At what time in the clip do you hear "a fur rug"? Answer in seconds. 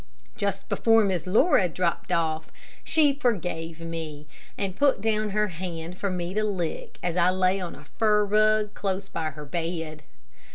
7.75-8.73